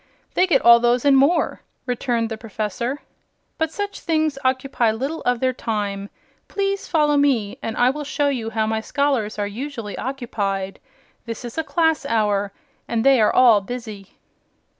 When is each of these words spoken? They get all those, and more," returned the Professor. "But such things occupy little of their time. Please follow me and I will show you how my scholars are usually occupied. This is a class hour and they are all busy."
They 0.33 0.47
get 0.47 0.63
all 0.65 0.79
those, 0.79 1.05
and 1.05 1.15
more," 1.15 1.61
returned 1.85 2.29
the 2.29 2.35
Professor. 2.35 3.03
"But 3.59 3.71
such 3.71 3.99
things 3.99 4.39
occupy 4.43 4.89
little 4.91 5.21
of 5.27 5.39
their 5.39 5.53
time. 5.53 6.09
Please 6.47 6.87
follow 6.87 7.17
me 7.17 7.59
and 7.61 7.77
I 7.77 7.91
will 7.91 8.03
show 8.03 8.27
you 8.27 8.49
how 8.49 8.65
my 8.65 8.81
scholars 8.81 9.37
are 9.37 9.45
usually 9.45 9.95
occupied. 9.99 10.79
This 11.27 11.45
is 11.45 11.55
a 11.55 11.63
class 11.63 12.03
hour 12.07 12.51
and 12.87 13.03
they 13.05 13.21
are 13.21 13.31
all 13.31 13.61
busy." 13.61 14.17